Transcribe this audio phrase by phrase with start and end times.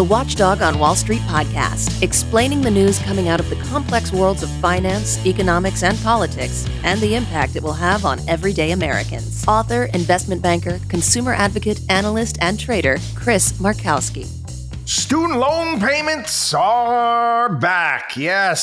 [0.00, 4.42] the Watchdog on Wall Street podcast, explaining the news coming out of the complex worlds
[4.42, 9.44] of finance, economics, and politics, and the impact it will have on everyday Americans.
[9.46, 14.24] Author, investment banker, consumer advocate, analyst, and trader Chris Markowski.
[14.88, 18.16] Student loan payments are back.
[18.16, 18.62] Yes.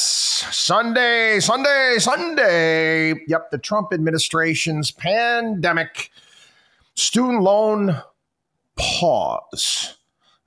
[0.52, 3.14] Sunday, Sunday, Sunday.
[3.28, 6.10] Yep, the Trump administration's pandemic
[6.96, 8.02] student loan
[8.76, 9.97] pause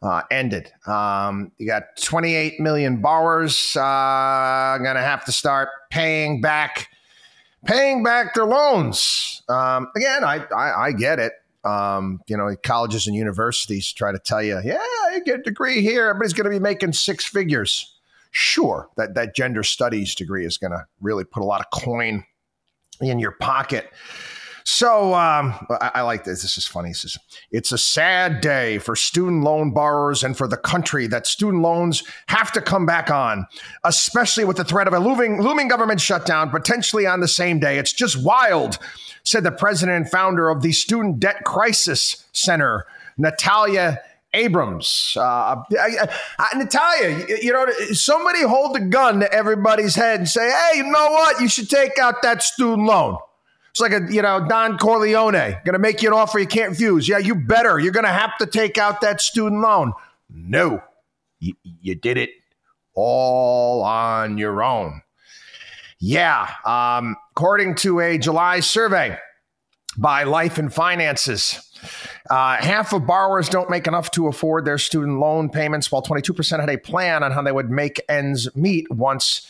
[0.03, 0.73] uh, ended.
[0.87, 6.89] Um, you got 28 million borrowers uh, going to have to start paying back,
[7.67, 9.43] paying back their loans.
[9.49, 11.33] Um, again, I, I, I get it.
[11.63, 14.79] Um, you know, colleges and universities try to tell you, yeah,
[15.13, 17.95] you get a degree here, everybody's going to be making six figures.
[18.31, 22.25] Sure, that that gender studies degree is going to really put a lot of coin
[23.01, 23.91] in your pocket.
[24.73, 26.43] So um, I, I, like this.
[26.43, 26.91] This is funny.
[26.91, 27.19] This is,
[27.51, 32.05] it's a sad day for student loan borrowers and for the country that student loans
[32.29, 33.47] have to come back on,
[33.83, 37.79] especially with the threat of a looming, looming government shutdown potentially on the same day.
[37.79, 38.79] It's just wild,
[39.25, 42.87] said the president and founder of the Student Debt Crisis Center,
[43.19, 44.01] Natalia
[44.35, 45.15] Abrams.
[45.17, 50.29] Uh, I, I, Natalia, you, you know, somebody hold a gun to everybody's head and
[50.29, 51.41] say, hey, you know what?
[51.41, 53.19] You should take out that student loan.
[53.71, 56.71] It's like a, you know, Don Corleone going to make you an offer you can't
[56.71, 57.09] refuse.
[57.09, 57.79] Yeah, you better.
[57.79, 59.93] You're going to have to take out that student loan.
[60.29, 60.83] No,
[61.39, 62.31] you, you did it
[62.95, 65.03] all on your own.
[66.01, 66.49] Yeah.
[66.65, 69.19] Um, according to a July survey
[69.97, 71.71] by Life and Finances,
[72.29, 76.61] uh, half of borrowers don't make enough to afford their student loan payments, while 22%
[76.61, 79.47] had a plan on how they would make ends meet once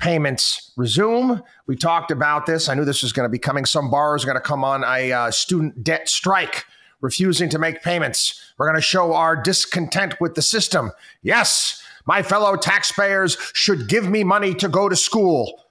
[0.00, 1.42] payments resume.
[1.66, 2.68] We talked about this.
[2.68, 3.64] I knew this was going to be coming.
[3.64, 6.64] Some borrowers are going to come on a uh, student debt strike,
[7.00, 8.52] refusing to make payments.
[8.58, 10.90] We're going to show our discontent with the system.
[11.22, 15.62] Yes, my fellow taxpayers should give me money to go to school,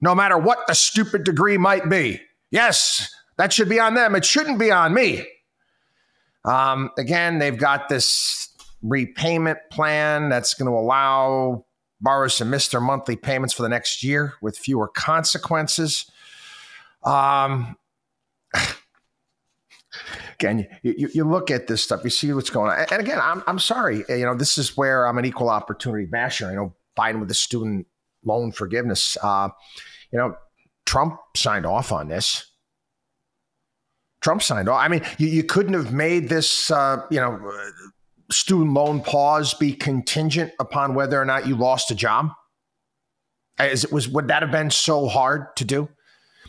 [0.00, 2.20] no matter what the stupid degree might be.
[2.50, 4.14] Yes, that should be on them.
[4.14, 5.24] It shouldn't be on me.
[6.44, 8.48] Um, again, they've got this
[8.82, 11.64] repayment plan that's going to allow
[12.00, 16.10] borrowers to miss their monthly payments for the next year with fewer consequences.
[17.02, 17.76] Um,
[20.34, 22.86] again, you, you, look at this stuff, you see what's going on.
[22.90, 26.46] And again, I'm, I'm sorry, you know, this is where I'm an equal opportunity basher.
[26.46, 27.86] I know Biden with the student
[28.24, 29.16] loan forgiveness.
[29.22, 29.48] Uh,
[30.12, 30.34] you know,
[30.86, 32.46] Trump signed off on this.
[34.20, 34.80] Trump signed off.
[34.80, 37.38] I mean, you, you couldn't have made this, uh, you know,
[38.30, 42.30] student loan pause be contingent upon whether or not you lost a job?
[43.58, 45.88] As it was, would that have been so hard to do?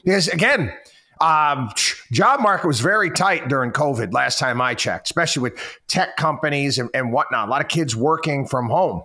[0.03, 0.73] Because again,
[1.19, 1.69] um,
[2.11, 6.79] job market was very tight during COVID last time I checked, especially with tech companies
[6.79, 7.47] and, and whatnot.
[7.47, 9.03] A lot of kids working from home.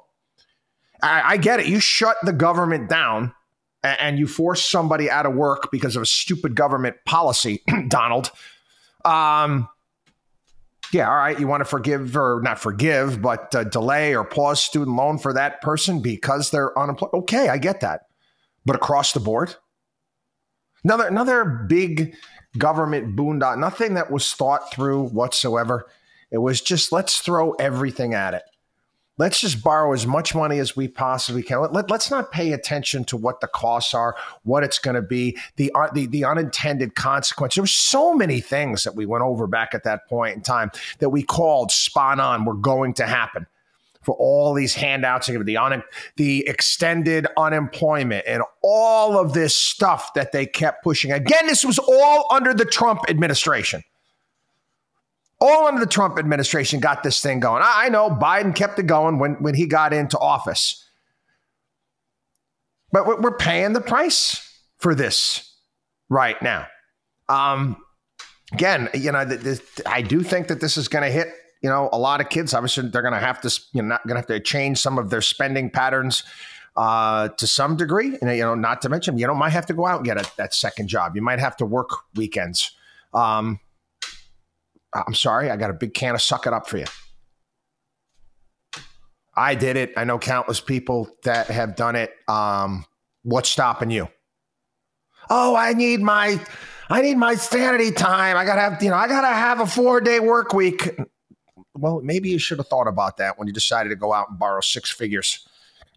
[1.03, 1.67] I, I get it.
[1.67, 3.35] You shut the government down
[3.83, 8.31] and, and, you force somebody out of work because of a stupid government policy, Donald.
[9.05, 9.69] Um,
[10.93, 14.63] yeah, all right, you want to forgive or not forgive, but uh, delay or pause
[14.63, 17.11] student loan for that person because they're unemployed.
[17.13, 18.03] Okay, I get that.
[18.65, 19.55] But across the board,
[20.85, 22.15] another another big
[22.59, 25.87] government boondoggle, nothing that was thought through whatsoever.
[26.31, 28.43] It was just let's throw everything at it
[29.19, 31.61] let's just borrow as much money as we possibly can.
[31.61, 35.03] Let, let, us not pay attention to what the costs are, what it's going to
[35.03, 37.55] be, the, uh, the, the unintended consequence.
[37.55, 40.71] There were so many things that we went over back at that point in time
[40.99, 43.47] that we called spot on were going to happen
[44.03, 45.83] for all these handouts and the un-
[46.15, 51.11] the extended unemployment and all of this stuff that they kept pushing.
[51.11, 53.83] Again, this was all under the Trump administration
[55.41, 57.63] all under the Trump administration got this thing going.
[57.65, 60.83] I know Biden kept it going when, when he got into office.
[62.93, 64.43] But we're paying the price
[64.79, 65.55] for this
[66.09, 66.67] right now.
[67.29, 67.77] Um,
[68.53, 71.29] again, you know, this, I do think that this is going to hit,
[71.63, 72.55] you know, a lot of kids.
[72.55, 74.99] Obviously, they're going to have to, you know, not going to have to change some
[74.99, 76.23] of their spending patterns
[76.77, 78.17] uh, to some degree.
[78.23, 80.19] And, you know, not to mention, you know, might have to go out and get
[80.19, 81.17] a, that second job.
[81.17, 82.71] You might have to work weekends.
[83.13, 83.61] Um,
[85.07, 86.87] I'm sorry, I got a big can of suck it up for you.
[89.37, 89.93] I did it.
[89.97, 92.13] I know countless people that have done it.
[92.27, 92.87] Um,
[93.23, 94.09] what's stopping you?
[95.29, 96.41] Oh, I need my
[96.89, 98.37] I need my sanity time.
[98.37, 100.97] I gotta have, you know, I gotta have a four day work week.
[101.75, 104.39] Well, maybe you should have thought about that when you decided to go out and
[104.39, 105.47] borrow six figures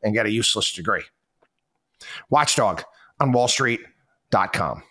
[0.03, 1.03] and get a useless degree.
[2.29, 2.83] Watchdog
[3.19, 4.83] on wallstreet.com.